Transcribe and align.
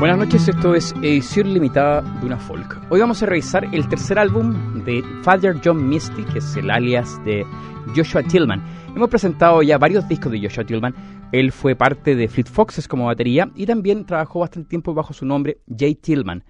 Buenas 0.00 0.16
noches, 0.16 0.48
esto 0.48 0.74
es 0.74 0.94
edición 1.02 1.52
limitada 1.52 2.00
de 2.00 2.24
una 2.24 2.38
folk. 2.38 2.80
Hoy 2.88 3.00
vamos 3.00 3.22
a 3.22 3.26
revisar 3.26 3.66
el 3.70 3.86
tercer 3.86 4.18
álbum 4.18 4.82
de 4.82 5.04
Father 5.22 5.60
John 5.62 5.86
Misty, 5.90 6.24
que 6.24 6.38
es 6.38 6.56
el 6.56 6.70
alias 6.70 7.22
de 7.26 7.44
Joshua 7.94 8.22
Tillman. 8.22 8.64
Hemos 8.96 9.10
presentado 9.10 9.60
ya 9.60 9.76
varios 9.76 10.08
discos 10.08 10.32
de 10.32 10.40
Joshua 10.40 10.64
Tillman. 10.64 10.94
Él 11.32 11.52
fue 11.52 11.76
parte 11.76 12.16
de 12.16 12.28
Fleet 12.28 12.48
Foxes 12.48 12.88
como 12.88 13.04
batería 13.04 13.50
y 13.54 13.66
también 13.66 14.06
trabajó 14.06 14.40
bastante 14.40 14.70
tiempo 14.70 14.94
bajo 14.94 15.12
su 15.12 15.26
nombre 15.26 15.58
Jay 15.68 15.94
Tillman 15.96 16.44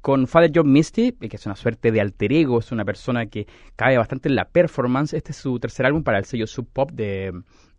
con 0.00 0.26
Father 0.26 0.50
John 0.52 0.72
Misty, 0.72 1.12
que 1.12 1.36
es 1.36 1.46
una 1.46 1.54
suerte 1.54 1.92
de 1.92 2.00
alter 2.00 2.32
ego, 2.32 2.58
es 2.58 2.72
una 2.72 2.84
persona 2.84 3.26
que 3.26 3.46
cae 3.76 3.98
bastante 3.98 4.28
en 4.28 4.34
la 4.34 4.48
performance. 4.48 5.14
Este 5.14 5.30
es 5.30 5.36
su 5.36 5.60
tercer 5.60 5.86
álbum 5.86 6.02
para 6.02 6.18
el 6.18 6.24
sello 6.24 6.48
Sub 6.48 6.66
Pop 6.72 6.90
de, 6.90 7.32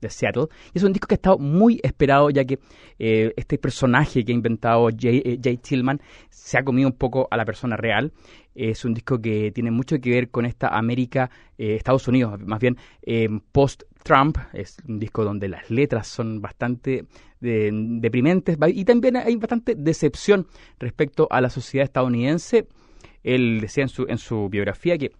Seattle. 0.09 0.45
Y 0.73 0.77
es 0.77 0.83
un 0.83 0.93
disco 0.93 1.07
que 1.07 1.15
ha 1.15 1.17
estado 1.17 1.37
muy 1.37 1.79
esperado, 1.83 2.29
ya 2.29 2.45
que 2.45 2.59
eh, 2.99 3.33
este 3.35 3.57
personaje 3.57 4.23
que 4.23 4.31
ha 4.31 4.35
inventado 4.35 4.89
Jay, 4.97 5.21
eh, 5.25 5.39
Jay, 5.41 5.57
Tillman 5.57 6.01
se 6.29 6.57
ha 6.57 6.63
comido 6.63 6.89
un 6.89 6.95
poco 6.95 7.27
a 7.31 7.37
la 7.37 7.45
persona 7.45 7.75
real. 7.77 8.11
Es 8.55 8.85
un 8.85 8.93
disco 8.93 9.19
que 9.19 9.51
tiene 9.51 9.71
mucho 9.71 9.99
que 9.99 10.09
ver 10.09 10.29
con 10.29 10.45
esta 10.45 10.69
América, 10.69 11.29
eh, 11.57 11.75
Estados 11.75 12.07
Unidos, 12.07 12.39
más 12.39 12.59
bien 12.59 12.77
post-Trump. 13.51 14.37
Es 14.53 14.77
un 14.87 14.99
disco 14.99 15.23
donde 15.23 15.47
las 15.47 15.69
letras 15.69 16.07
son 16.07 16.41
bastante 16.41 17.05
deprimentes 17.39 18.57
y 18.73 18.85
también 18.85 19.15
hay 19.17 19.35
bastante 19.35 19.75
decepción 19.75 20.47
respecto 20.79 21.27
a 21.29 21.39
la 21.39 21.49
sociedad 21.49 21.83
estadounidense. 21.83 22.67
Él 23.23 23.59
decía 23.61 23.83
en 23.83 23.89
su, 23.89 24.05
en 24.07 24.17
su 24.17 24.49
biografía 24.49 24.97
que 24.97 25.11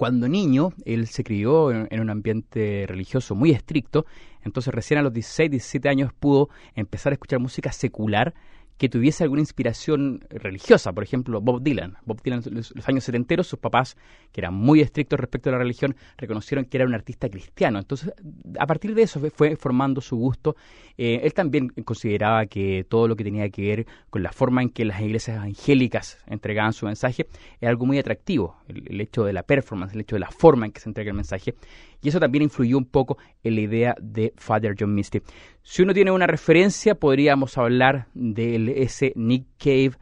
cuando 0.00 0.28
niño 0.28 0.72
él 0.86 1.08
se 1.08 1.22
crió 1.22 1.70
en, 1.70 2.00
un 2.00 2.08
ambiente 2.08 2.86
religioso 2.88 3.34
muy 3.34 3.50
estricto, 3.50 4.06
entonces 4.42 4.72
recién 4.72 4.98
a 4.98 5.02
los 5.02 5.12
16, 5.12 5.50
17 5.50 5.90
años 5.90 6.14
pudo 6.18 6.48
empezar 6.74 7.12
a 7.12 7.16
escuchar 7.16 7.38
música 7.38 7.70
secular 7.70 8.32
que 8.80 8.88
tuviese 8.88 9.24
alguna 9.24 9.42
inspiración 9.42 10.24
religiosa, 10.30 10.94
por 10.94 11.04
ejemplo, 11.04 11.42
Bob 11.42 11.62
Dylan. 11.62 11.98
Bob 12.06 12.22
Dylan, 12.22 12.42
los, 12.50 12.72
años 12.88 13.04
setenteros, 13.04 13.46
sus 13.46 13.58
papás, 13.58 13.94
que 14.32 14.40
eran 14.40 14.54
muy 14.54 14.80
estrictos 14.80 15.20
respecto 15.20 15.50
a 15.50 15.52
la 15.52 15.58
religión, 15.58 15.94
reconocieron 16.16 16.64
que 16.64 16.78
era 16.78 16.86
un 16.86 16.94
artista 16.94 17.28
cristiano. 17.28 17.78
Entonces, 17.78 18.10
a 18.58 18.66
partir 18.66 18.94
de 18.94 19.02
eso 19.02 19.20
fue 19.36 19.54
formando 19.56 20.00
su 20.00 20.16
gusto. 20.16 20.56
Eh, 20.96 21.20
él 21.24 21.34
también 21.34 21.68
consideraba 21.84 22.46
que 22.46 22.86
todo 22.88 23.06
lo 23.06 23.16
que 23.16 23.24
tenía 23.24 23.50
que 23.50 23.60
ver 23.60 23.86
con 24.08 24.22
la 24.22 24.32
forma 24.32 24.62
en 24.62 24.70
que 24.70 24.86
las 24.86 25.02
iglesias 25.02 25.36
angélicas 25.36 26.16
entregaban 26.26 26.72
su 26.72 26.86
mensaje 26.86 27.26
era 27.60 27.68
algo 27.68 27.84
muy 27.84 27.98
atractivo. 27.98 28.56
El 28.66 28.98
hecho 29.02 29.24
de 29.24 29.34
la 29.34 29.42
performance, 29.42 29.92
el 29.92 30.00
hecho 30.00 30.16
de 30.16 30.20
la 30.20 30.30
forma 30.30 30.64
en 30.64 30.72
que 30.72 30.80
se 30.80 30.88
entrega 30.88 31.10
el 31.10 31.16
mensaje. 31.16 31.54
Y 32.02 32.08
eso 32.08 32.20
también 32.20 32.42
influyó 32.42 32.78
un 32.78 32.86
poco 32.86 33.18
en 33.42 33.54
la 33.54 33.60
idea 33.60 33.94
de 34.00 34.32
Father 34.36 34.74
John 34.78 34.94
Misty. 34.94 35.20
Si 35.62 35.82
uno 35.82 35.92
tiene 35.92 36.10
una 36.10 36.26
referencia, 36.26 36.94
podríamos 36.94 37.58
hablar 37.58 38.06
de 38.14 38.82
ese 38.82 39.12
Nick 39.16 39.46
Cave 39.58 39.92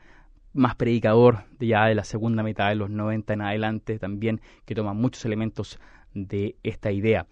más 0.53 0.75
predicador 0.75 1.45
de 1.59 1.69
ya 1.69 1.87
de 1.87 1.95
la 1.95 2.05
segunda 2.05 2.43
mitad 2.43 2.69
de 2.69 2.75
los 2.75 2.91
90 2.91 3.33
en 3.33 3.43
adelante, 3.43 3.99
también 3.99 4.41
que 4.65 4.75
toma 4.75 4.93
muchos 4.93 5.25
elementos 5.25 5.79
de 6.15 6.57
esta 6.63 6.91
idea. 6.91 7.27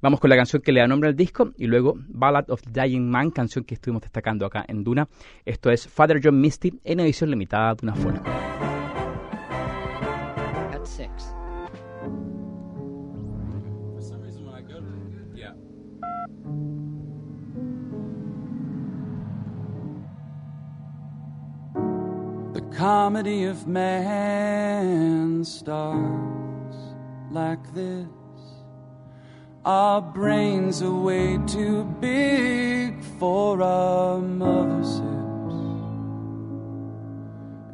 Vamos 0.00 0.20
con 0.20 0.30
la 0.30 0.36
canción 0.36 0.62
que 0.62 0.70
le 0.70 0.80
da 0.80 0.86
nombre 0.86 1.08
al 1.08 1.16
disco 1.16 1.52
y 1.56 1.66
luego 1.66 1.94
Ballad 2.08 2.50
of 2.50 2.62
the 2.62 2.70
Dying 2.70 3.10
Man, 3.10 3.30
canción 3.30 3.64
que 3.64 3.74
estuvimos 3.74 4.02
destacando 4.02 4.46
acá 4.46 4.64
en 4.68 4.84
Duna. 4.84 5.08
Esto 5.44 5.70
es 5.70 5.88
Father 5.88 6.20
John 6.22 6.40
Misty 6.40 6.78
en 6.84 7.00
edición 7.00 7.30
limitada 7.30 7.74
de 7.74 7.86
una 7.86 7.94
forma. 7.96 8.77
Comedy 22.78 23.42
of 23.42 23.66
man 23.66 25.44
starts 25.44 26.76
like 27.28 27.74
this. 27.74 28.06
Our 29.64 30.00
brains 30.00 30.80
are 30.80 30.94
way 30.94 31.40
too 31.48 31.82
big 32.00 33.02
for 33.18 33.60
our 33.60 34.20
mother's. 34.20 35.00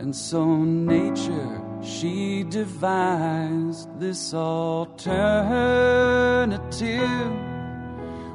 And 0.00 0.16
so 0.16 0.56
nature, 0.64 1.60
she 1.82 2.44
devised 2.44 4.00
this 4.00 4.32
alternative. 4.32 5.20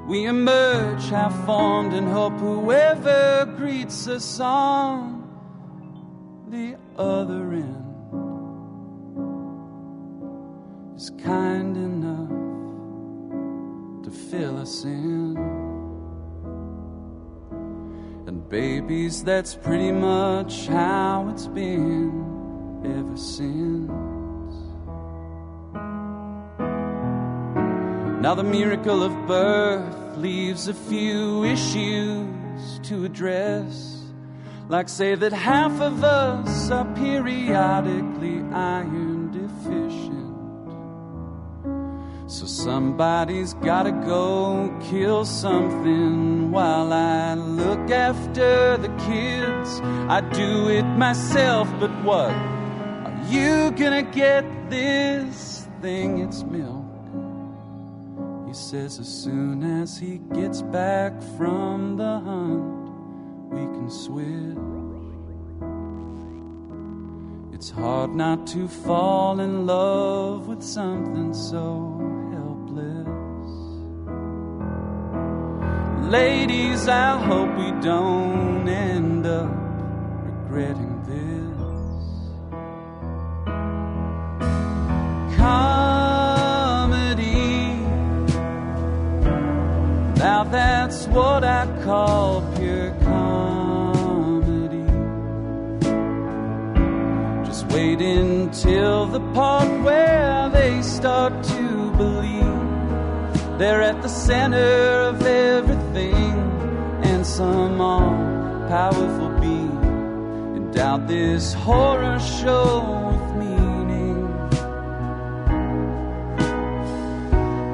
We 0.07 0.25
emerge 0.25 1.09
half 1.09 1.33
formed 1.47 1.93
and 1.93 2.07
hope 2.07 2.37
whoever 2.37 3.51
greets 3.57 4.07
us 4.07 4.39
on 4.39 5.19
the 6.49 6.75
other 6.97 7.51
end 7.51 7.85
is 10.95 11.11
kind 11.23 11.77
enough 11.77 12.29
to 14.03 14.09
fill 14.09 14.57
us 14.57 14.83
in. 14.83 15.37
And 18.25 18.49
babies, 18.49 19.23
that's 19.23 19.53
pretty 19.53 19.91
much 19.91 20.67
how 20.67 21.29
it's 21.31 21.45
been 21.47 22.81
ever 22.83 23.17
since. 23.17 23.89
Now, 28.21 28.33
the 28.35 28.43
miracle 28.43 29.03
of 29.03 29.27
birth 29.27 30.17
leaves 30.17 30.67
a 30.67 30.73
few 30.73 31.43
issues 31.43 32.79
to 32.83 33.05
address. 33.05 33.98
Like, 34.69 34.87
say 34.87 35.15
that 35.15 35.33
half 35.33 35.81
of 35.81 36.03
us 36.03 36.69
are 36.69 36.85
periodically 36.93 38.43
iron 38.53 39.31
deficient. 39.31 40.29
So 42.29 42.45
somebody's 42.45 43.55
gotta 43.55 43.91
go 43.91 44.71
kill 44.79 45.25
something 45.25 46.51
while 46.51 46.93
I 46.93 47.33
look 47.33 47.89
after 47.89 48.77
the 48.77 48.89
kids. 49.09 49.81
I 50.07 50.21
do 50.21 50.69
it 50.69 50.85
myself, 50.85 51.67
but 51.79 51.89
what? 52.03 52.29
Are 52.29 53.23
you 53.27 53.71
gonna 53.71 54.03
get 54.03 54.45
this 54.69 55.67
thing? 55.81 56.19
It's 56.19 56.43
milk. 56.43 56.85
He 58.45 58.53
says 58.53 58.99
as 58.99 59.07
soon 59.07 59.63
as 59.63 59.97
he 59.97 60.19
gets 60.31 60.61
back 60.61 61.19
from 61.39 61.97
the 61.97 62.19
hunt 62.19 62.88
we 63.51 63.61
can 63.61 63.89
swim. 63.89 64.69
It's 67.53 67.69
hard 67.69 68.15
not 68.15 68.47
to 68.47 68.67
fall 68.67 69.39
in 69.41 69.65
love 69.65 70.47
with 70.47 70.63
something 70.63 71.33
so 71.33 71.97
helpless. 72.31 73.09
Ladies, 76.09 76.87
I 76.87 77.17
hope 77.17 77.49
we 77.57 77.71
don't 77.81 78.67
end 78.67 79.25
up 79.25 79.51
regretting 80.23 81.03
this. 81.03 81.59
Comedy. 85.35 86.59
Now 90.17 90.43
that's 90.45 91.07
what 91.07 91.43
I 91.43 91.65
call 91.83 92.41
pure 92.55 92.91
Wait 97.71 98.01
until 98.01 99.05
the 99.05 99.19
part 99.33 99.69
where 99.83 100.49
they 100.49 100.81
start 100.81 101.43
to 101.43 101.91
believe 101.91 102.39
they're 103.59 103.81
at 103.81 104.01
the 104.01 104.09
center 104.09 105.01
of 105.09 105.21
everything, 105.21 106.33
and 107.03 107.25
some 107.25 107.79
all 107.79 108.15
powerful 108.67 109.29
being 109.39 109.77
endowed 110.55 111.07
this 111.07 111.53
horror 111.53 112.19
show 112.19 113.11
with 113.11 113.35
meaning. 113.35 114.27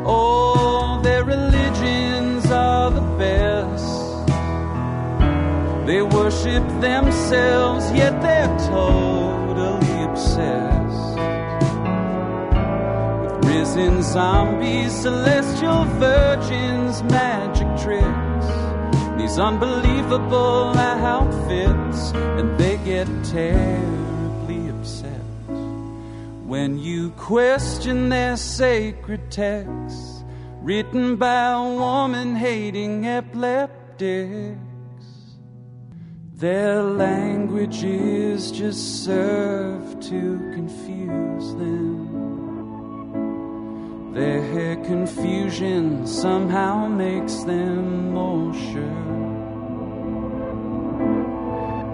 Oh, 0.06 1.00
their 1.04 1.24
religions 1.24 2.46
are 2.52 2.92
the 2.92 3.08
best. 3.18 3.94
They 5.88 6.02
worship 6.02 6.64
themselves, 6.82 7.92
yet 7.92 8.22
they're 8.22 8.58
told 8.68 9.25
risen 13.56 14.04
zombies, 14.04 14.92
celestial 14.92 15.86
virgins, 15.98 17.02
magic 17.04 17.68
tricks, 17.82 18.48
these 19.18 19.40
unbelievable 19.40 20.78
outfits, 20.78 22.12
and 22.38 22.58
they 22.58 22.76
get 22.84 23.08
terribly 23.24 24.68
upset 24.68 25.22
when 26.46 26.78
you 26.78 27.12
question 27.12 28.10
their 28.10 28.36
sacred 28.36 29.32
texts 29.32 30.26
written 30.62 31.16
by 31.16 31.52
a 31.52 31.64
woman 31.64 32.36
hating 32.36 33.08
epileptics. 33.08 34.60
Their 36.34 36.84
languages 36.84 38.52
just 38.52 39.06
serve 39.06 39.98
to 40.02 40.52
confuse 40.54 41.56
them. 41.56 42.45
Their 44.16 44.78
confusion 44.78 46.08
somehow 46.08 46.88
makes 46.88 47.44
them 47.44 48.14
more 48.14 48.54
sure. 48.54 49.04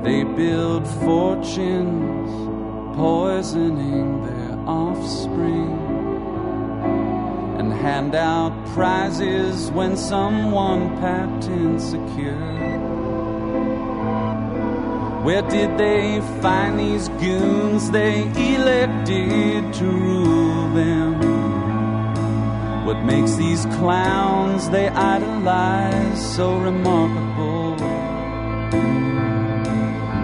They 0.04 0.24
build 0.24 0.88
fortunes, 0.88 2.30
poisoning 2.96 4.24
their 4.24 4.56
offspring, 4.68 5.80
and 7.58 7.74
hand 7.74 8.14
out 8.14 8.54
prizes 8.68 9.72
when 9.72 9.98
someone 9.98 10.96
patents 11.00 11.94
a 11.94 11.98
cure. 12.14 12.60
Where 15.24 15.42
did 15.50 15.76
they 15.80 16.22
find 16.44 16.80
these 16.80 17.10
goons 17.10 17.90
they 17.90 18.22
elected 18.54 19.74
to 19.74 19.86
rule 19.86 20.70
them? 20.76 21.31
What 22.92 23.06
makes 23.06 23.36
these 23.36 23.66
clowns 23.78 24.70
they 24.70 24.90
idolize 24.90 26.36
so 26.36 26.60
remarkable? 26.60 27.76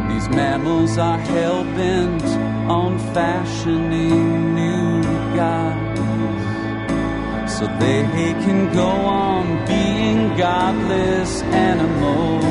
These 0.10 0.28
mammals 0.28 0.98
are 0.98 1.18
hell 1.18 1.64
bent 1.64 2.26
on 2.70 3.00
fashioning 3.14 4.54
new 4.54 5.02
gods 5.34 6.02
so 7.54 7.68
they 7.80 8.04
can 8.44 8.74
go 8.74 8.90
on 8.90 9.66
being 9.66 10.36
godless 10.36 11.44
animals. 11.44 12.44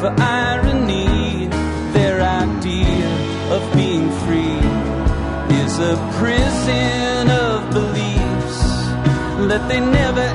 For 0.00 0.14
irony? 0.18 1.48
Their 1.92 2.22
idea 2.22 3.06
of 3.54 3.62
being 3.74 4.10
free 4.24 4.60
is 5.62 5.78
a 5.78 5.94
prison 6.18 7.28
of 7.28 7.70
beliefs 7.70 8.58
that 9.50 9.68
they 9.68 9.80
never 9.80 10.26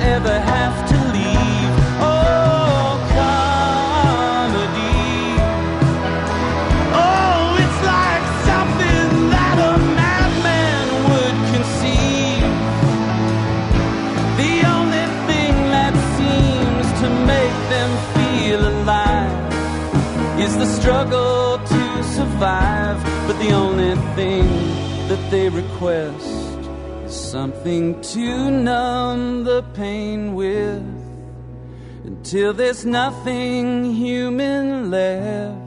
the 23.45 23.53
only 23.53 23.95
thing 24.15 24.47
that 25.07 25.29
they 25.29 25.49
request 25.49 26.25
is 27.05 27.13
something 27.13 28.01
to 28.01 28.49
numb 28.49 29.43
the 29.43 29.61
pain 29.75 30.33
with 30.33 30.81
until 32.05 32.53
there's 32.53 32.85
nothing 32.85 33.93
human 33.93 34.89
left. 34.89 35.61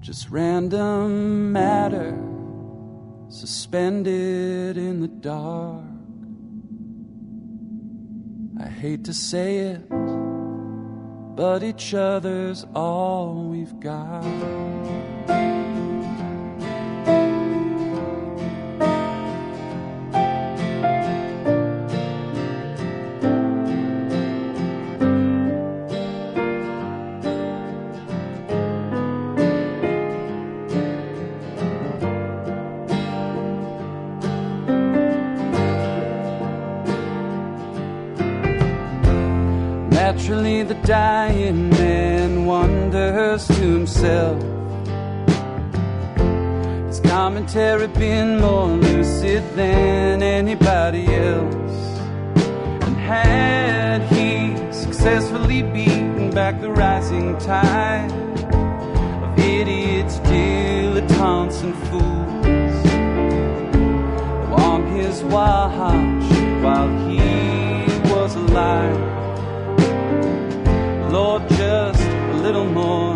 Just 0.00 0.28
random 0.28 1.50
matter 1.50 2.14
suspended 3.30 4.76
in 4.76 5.00
the 5.00 5.08
dark. 5.08 5.82
I 8.60 8.68
hate 8.68 9.04
to 9.04 9.14
say 9.14 9.58
it, 9.58 9.93
but 11.34 11.62
each 11.62 11.94
other's 11.94 12.64
all 12.74 13.34
we've 13.34 13.78
got. 13.80 15.53
Has 46.94 47.00
commentary 47.10 47.88
been 47.88 48.40
more 48.40 48.68
lucid 48.68 49.42
than 49.56 50.22
anybody 50.22 51.12
else? 51.12 51.98
And 52.86 52.96
had 52.96 54.02
he 54.12 54.54
successfully 54.72 55.62
beaten 55.62 56.30
back 56.30 56.60
the 56.60 56.70
rising 56.70 57.36
tide 57.38 58.12
of 59.24 59.36
idiots, 59.40 60.18
dilettantes, 60.20 61.64
and 61.64 61.74
fools 61.88 62.86
on 64.62 64.86
his 64.94 65.24
watch 65.24 66.22
while 66.62 66.90
he 67.08 67.18
was 68.08 68.36
alive? 68.36 69.00
Lord, 71.10 71.42
just 71.48 72.00
a 72.00 72.36
little 72.36 72.66
more 72.66 73.13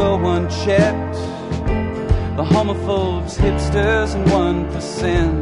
go 0.00 0.14
unchecked. 0.34 1.14
The 2.38 2.44
homophobes, 2.54 3.36
hipsters, 3.36 4.14
and 4.14 4.24
1%. 4.28 5.39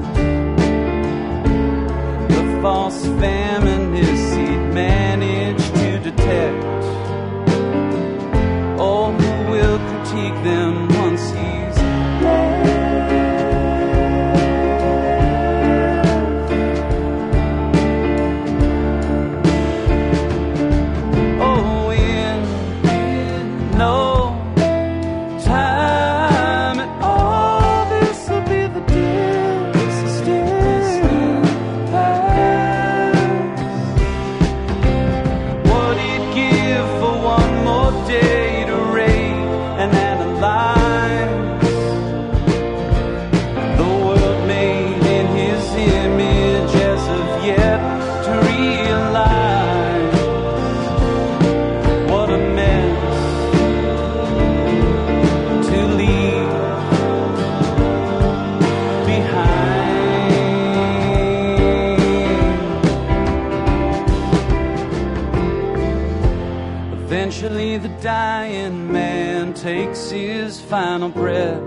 Dying 68.18 68.90
man 68.90 69.54
takes 69.54 70.10
his 70.10 70.60
final 70.60 71.08
breath. 71.08 71.62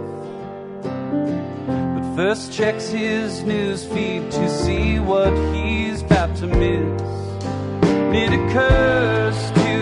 But 1.96 2.06
first, 2.18 2.52
checks 2.52 2.90
his 2.90 3.42
news 3.44 3.86
feed 3.86 4.30
to 4.32 4.50
see 4.50 5.00
what 5.00 5.34
he's 5.54 6.02
about 6.02 6.36
to 6.42 6.48
miss. 6.48 7.02
It 8.24 8.32
occurs 8.40 9.40
to 9.64 9.78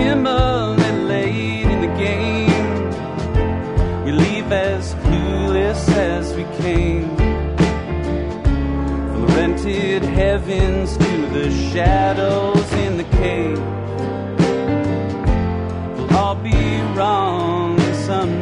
him 0.00 0.24
little 0.24 1.04
late 1.14 1.68
in 1.74 1.80
the 1.86 1.94
game. 2.08 2.84
We 4.04 4.10
leave 4.10 4.50
as 4.50 4.94
clueless 5.04 5.88
as 6.14 6.34
we 6.34 6.44
came. 6.64 7.16
From 9.12 9.20
the 9.26 9.32
rented 9.36 10.02
heavens 10.02 10.96
to 10.96 11.12
the 11.36 11.48
shadows 11.70 12.72
in 12.86 12.96
the 12.96 13.08
cave 13.22 13.81
be 16.42 16.80
wrong 16.96 17.78
someday. 17.94 18.41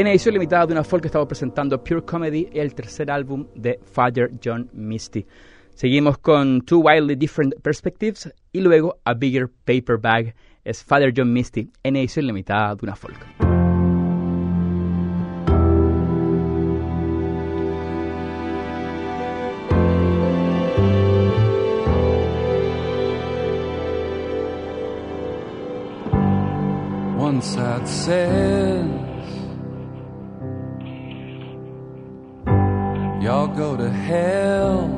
En 0.00 0.06
edición 0.06 0.32
limitada 0.32 0.64
de 0.64 0.72
una 0.72 0.82
folk 0.82 1.04
estamos 1.04 1.28
presentando 1.28 1.84
Pure 1.84 2.06
Comedy, 2.06 2.48
el 2.54 2.74
tercer 2.74 3.10
álbum 3.10 3.46
de 3.54 3.78
Father 3.84 4.30
John 4.42 4.70
Misty. 4.72 5.26
Seguimos 5.74 6.16
con 6.16 6.62
Two 6.62 6.78
Wildly 6.78 7.16
Different 7.16 7.60
Perspectives 7.60 8.32
y 8.50 8.62
luego 8.62 8.96
A 9.04 9.12
Bigger 9.12 9.50
Paper 9.50 9.98
Bag 9.98 10.34
es 10.64 10.82
Father 10.82 11.12
John 11.14 11.30
Misty 11.30 11.70
en 11.82 11.96
edición 11.96 12.26
limitada 12.26 12.76
de 12.76 12.80
una 12.82 12.96
folk. 12.96 13.18
One 27.18 27.42
side 27.42 27.86
says, 27.86 28.99
Y'all 33.20 33.48
go 33.48 33.76
to 33.76 33.90
hell. 33.90 34.88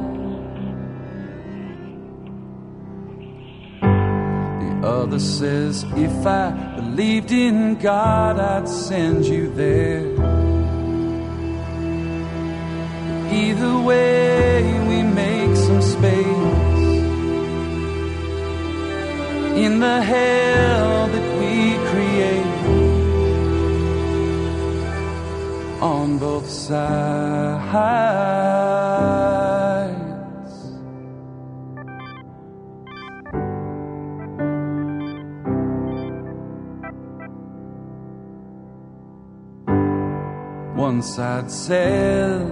The 3.81 4.87
other 4.87 5.19
says, 5.19 5.85
If 5.97 6.25
I 6.25 6.53
believed 6.77 7.33
in 7.33 7.75
God, 7.81 8.39
I'd 8.39 8.69
send 8.69 9.25
you 9.25 9.53
there. 9.53 10.07
Either 13.33 13.81
way, 13.81 14.63
we 14.89 15.03
make 15.03 15.57
some 15.57 15.83
space 15.83 16.63
in 19.59 19.81
the 19.81 20.01
hell 20.01 21.09
that 21.09 21.39
we 21.41 21.75
create 21.91 22.12
on 25.83 26.17
both 26.17 26.49
sides. 26.49 26.83
One 40.77 41.03
side 41.03 41.51
says, 41.51 42.49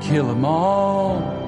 kill 0.00 0.28
them 0.28 0.46
all. 0.46 1.39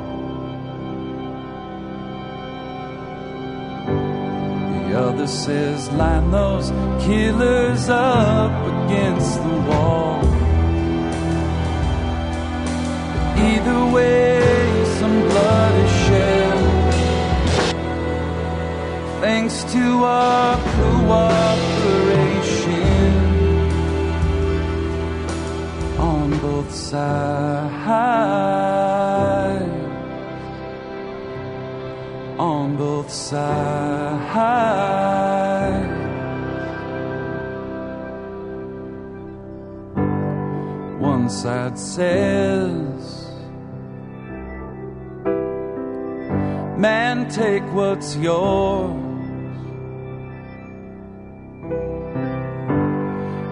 The 4.92 5.00
other 5.00 5.26
says, 5.26 5.90
line 5.92 6.30
those 6.30 6.68
killers 7.02 7.88
up 7.88 8.52
against 8.84 9.42
the 9.42 9.56
wall. 9.68 10.20
Either 13.38 13.86
way, 13.90 14.84
some 14.98 15.18
blood 15.30 15.74
is 15.84 15.90
shed. 16.04 16.58
Thanks 19.22 19.64
to 19.72 20.04
our 20.04 20.58
cooperation 20.76 21.68
on 25.98 26.38
both 26.38 26.70
sides 26.70 28.12
on 32.42 32.76
both 32.76 33.10
sides. 33.10 34.61
One 41.42 41.74
side 41.74 41.78
says, 41.78 43.26
Man, 46.78 47.28
take 47.30 47.64
what's 47.74 48.14
yours. 48.14 48.92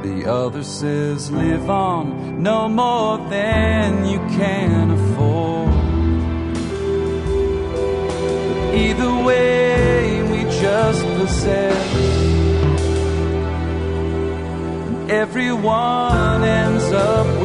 The 0.04 0.30
other 0.30 0.62
says, 0.62 1.32
Live 1.32 1.68
on 1.68 2.40
no 2.40 2.68
more 2.68 3.18
than 3.28 4.04
you 4.04 4.18
can 4.38 4.92
afford. 4.92 5.74
Either 8.72 9.24
way, 9.24 10.22
we 10.30 10.44
just 10.60 11.02
possess. 11.18 12.30
Everyone 15.10 16.44
ends 16.44 16.92
up 16.92 17.39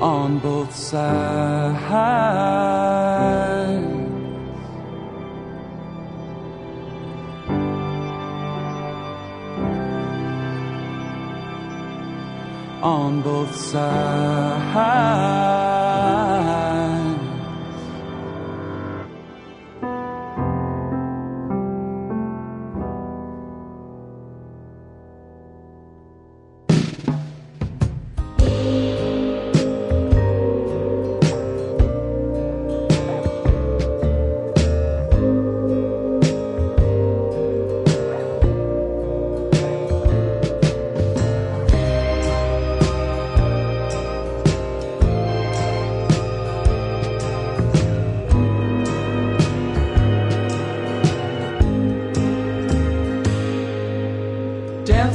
on 0.00 0.38
both 0.38 0.74
sides. 0.74 1.82
On 12.82 13.22
both 13.22 13.54
sides. 13.56 14.56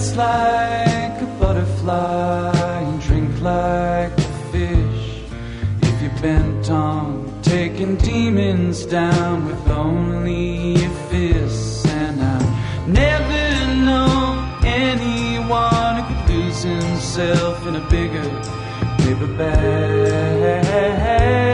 Dance 0.02 0.18
like 0.18 1.22
a 1.22 1.26
butterfly 1.40 2.58
and 2.58 3.00
drink 3.04 3.40
like 3.40 4.12
a 4.18 4.22
fish. 4.52 5.22
If 5.84 6.02
you're 6.02 6.22
bent 6.24 6.72
on 6.72 7.40
taking 7.44 7.98
demons 7.98 8.88
down 8.88 9.46
with 9.46 9.70
only 9.70 10.80
your 10.80 10.90
fists, 11.12 11.86
and 11.86 12.20
I 12.20 12.40
never 12.88 13.76
know 13.86 14.60
anyone 14.66 15.98
who 15.98 16.04
could 16.16 16.30
lose 16.34 16.64
himself 16.64 17.68
in 17.68 17.76
a 17.76 17.88
bigger 17.88 18.28
paper 18.98 19.28
bag. 19.38 21.51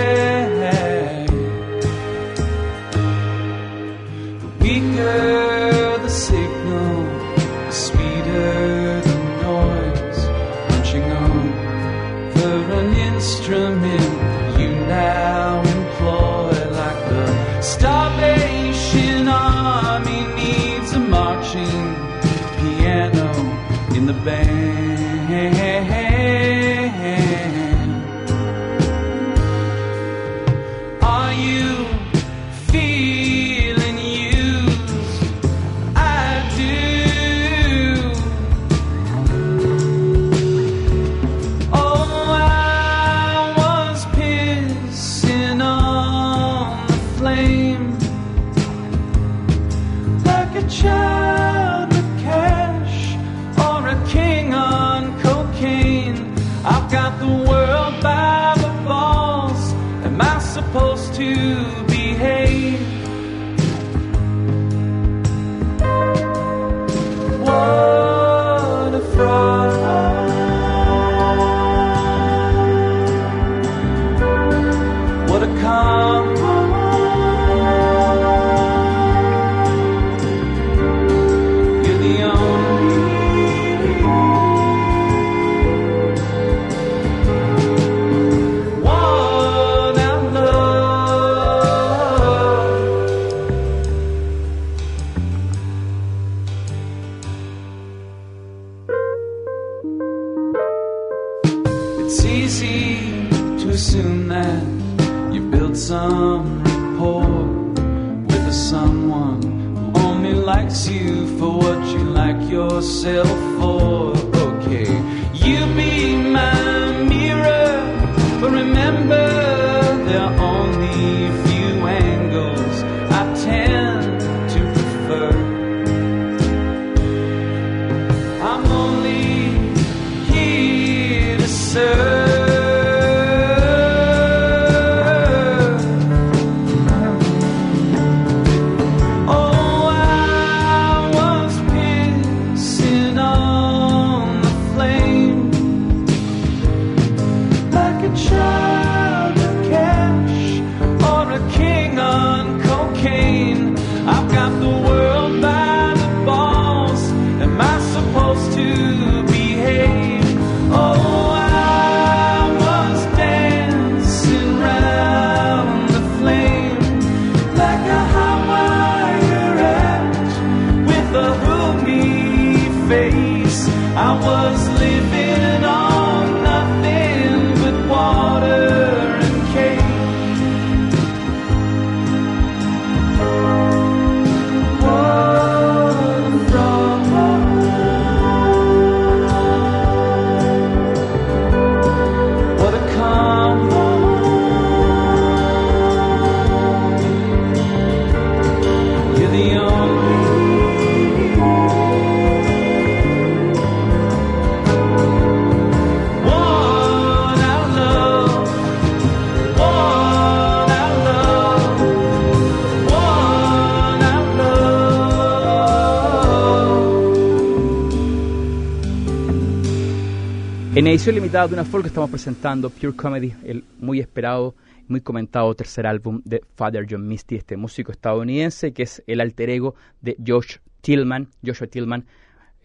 En 220.87 220.91
edición 220.91 221.15
limitada 221.15 221.49
de 221.49 221.53
una 221.53 221.65
folk 221.65 221.85
estamos 221.85 222.09
presentando 222.09 222.69
Pure 222.69 222.95
Comedy, 222.95 223.33
el 223.43 223.65
muy 223.77 223.99
esperado, 223.99 224.55
muy 224.87 225.01
comentado 225.01 225.53
tercer 225.53 225.85
álbum 225.85 226.21
de 226.23 226.41
Father 226.55 226.87
John 226.89 227.05
Misty, 227.05 227.35
este 227.35 227.57
músico 227.57 227.91
estadounidense 227.91 228.71
que 228.71 228.83
es 228.83 229.03
el 229.05 229.19
alter 229.19 229.49
ego 229.49 229.75
de 229.99 230.15
Josh 230.25 230.59
Tillman, 230.79 231.27
Joshua 231.45 231.67
Tillman, 231.67 232.05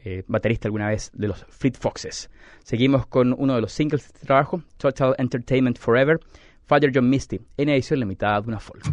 eh, 0.05 0.23
baterista 0.29 0.69
alguna 0.69 0.87
vez 0.87 1.11
de 1.15 1.27
los 1.27 1.45
Fleet 1.49 1.75
Foxes. 1.77 2.31
Seguimos 2.63 3.09
con 3.09 3.35
uno 3.37 3.57
de 3.57 3.61
los 3.61 3.73
singles 3.73 4.03
de 4.03 4.07
este 4.15 4.25
trabajo, 4.25 4.63
Total 4.77 5.17
Entertainment 5.19 5.77
Forever, 5.77 6.21
Father 6.65 6.93
John 6.95 7.11
Misty, 7.11 7.41
en 7.57 7.71
edición 7.71 7.99
limitada 7.99 8.41
de 8.41 8.47
una 8.47 8.61
folk. 8.61 8.85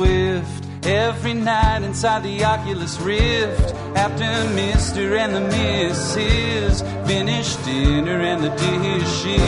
Swift 0.00 0.64
every 0.86 1.34
night 1.34 1.82
inside 1.82 2.22
the 2.22 2.42
Oculus 2.42 2.98
Rift. 3.00 3.74
After 3.94 4.24
Mr. 4.56 5.18
and 5.18 5.34
the 5.36 5.44
Mrs. 5.54 6.80
finish 7.06 7.54
dinner 7.66 8.18
and 8.18 8.42
the 8.42 8.48
dishes. 8.48 9.42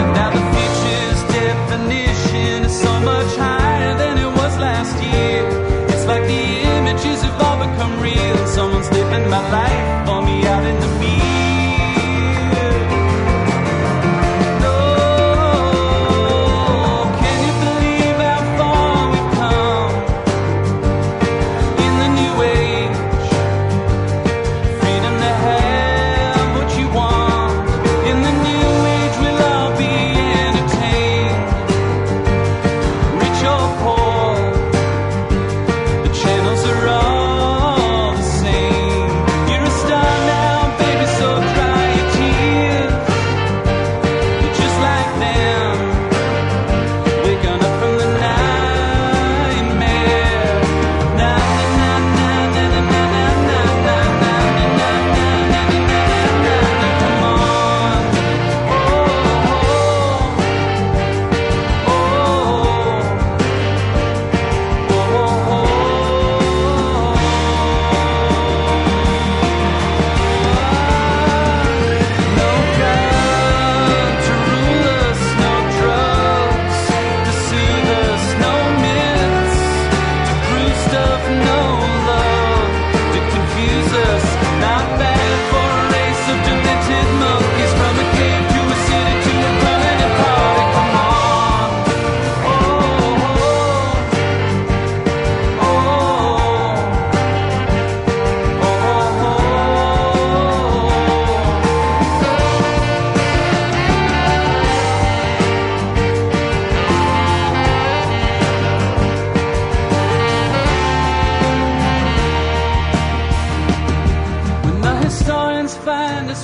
And 0.00 0.08
now 0.18 0.30
the 0.36 0.44
future's 0.52 1.20
definition 1.32 2.64
is 2.64 2.76
so 2.82 2.92
much 3.10 3.36
higher 3.36 3.96
than 3.96 4.18
it 4.18 4.32
was 4.40 4.58
last 4.58 4.96
year. 5.00 5.46
It's 5.94 6.06
like 6.06 6.24
the 6.24 6.44
images 6.78 7.22
have 7.22 7.40
all 7.40 7.58
become 7.64 8.00
real. 8.02 8.46
Someone's 8.48 8.90
living 8.90 9.30
my 9.30 9.48
life 9.52 10.08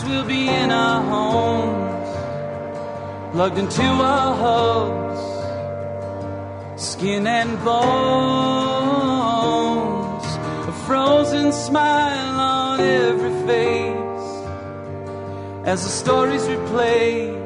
we'll 0.05 0.25
be 0.25 0.49
in 0.49 0.71
our 0.71 1.03
homes, 1.03 2.09
plugged 3.33 3.59
into 3.59 3.83
our 3.83 4.35
hubs, 4.45 5.21
skin 6.91 7.27
and 7.27 7.59
bones, 7.65 7.81
a 10.69 10.73
frozen 10.87 11.53
smile 11.53 12.41
on 12.41 12.81
every 12.81 13.35
face 13.47 14.01
as 15.65 15.83
the 15.83 15.91
stories 16.03 16.45
replay. 16.45 17.37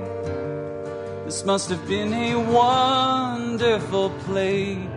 This 1.24 1.44
must 1.44 1.70
have 1.70 1.88
been 1.88 2.12
a 2.12 2.36
wonderful 2.36 4.10
place. 4.26 4.93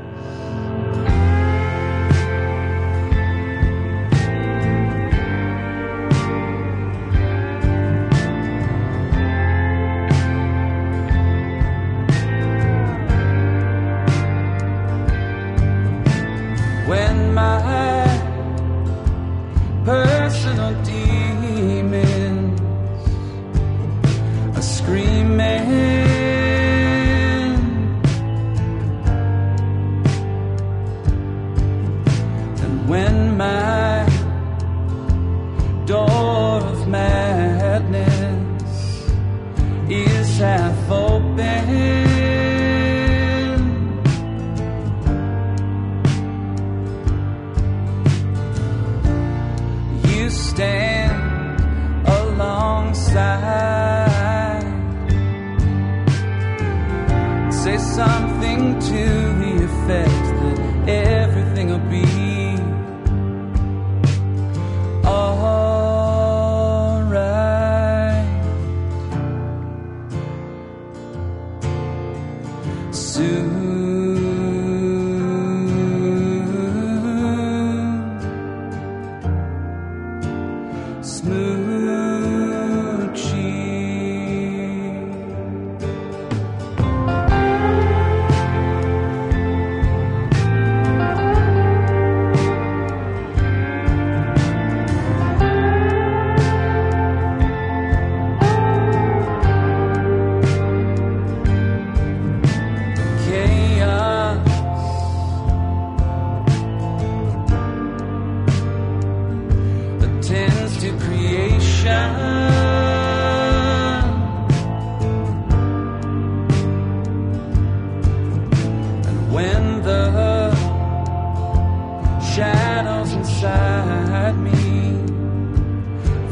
a 24.57 24.61
screaming 24.61 25.86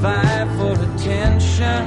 vie 0.05 0.45
for 0.57 0.73
attention. 0.87 1.81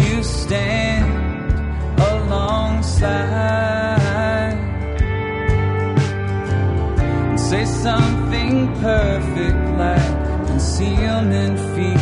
You 0.00 0.14
stand 0.22 1.08
alongside 2.12 3.18
and 7.00 7.40
say 7.48 7.64
something 7.64 8.54
perfect 8.88 9.60
like 9.82 10.10
concealment 10.48 11.56
fear. 11.74 11.97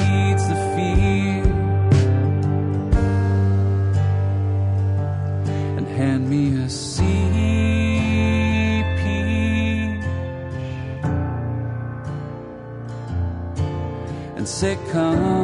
it 14.67 14.89
comes. 14.89 15.36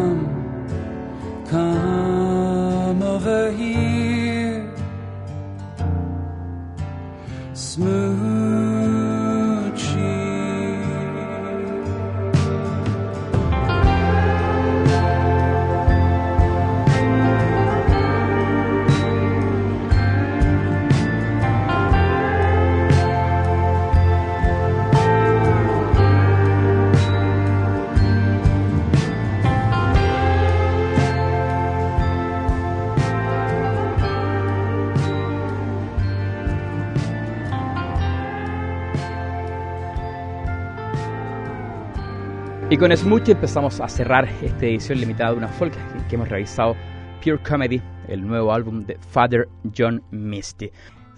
Y 42.73 42.79
con 42.79 42.91
Smoochie 42.97 43.33
empezamos 43.33 43.81
a 43.81 43.87
cerrar 43.87 44.27
esta 44.41 44.65
edición 44.65 44.99
limitada 44.99 45.33
de 45.33 45.37
una 45.37 45.49
folk 45.49 45.75
que 46.09 46.15
hemos 46.15 46.31
realizado 46.31 46.75
Pure 47.23 47.39
Comedy, 47.43 47.83
el 48.09 48.27
nuevo 48.27 48.51
álbum 48.51 48.87
de 48.87 48.97
Father 49.11 49.47
John 49.77 50.03
Misty. 50.11 50.71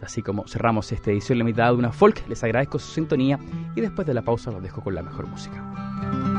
Así 0.02 0.20
como 0.20 0.48
cerramos 0.48 0.90
esta 0.90 1.12
edición 1.12 1.38
limitada 1.38 1.70
de 1.70 1.78
una 1.78 1.92
folk, 1.92 2.26
les 2.28 2.42
agradezco 2.42 2.80
su 2.80 2.92
sintonía 2.92 3.38
y 3.76 3.80
después 3.80 4.04
de 4.04 4.14
la 4.14 4.22
pausa 4.22 4.50
los 4.50 4.64
dejo 4.64 4.82
con 4.82 4.96
la 4.96 5.04
mejor 5.04 5.28
música. 5.28 6.33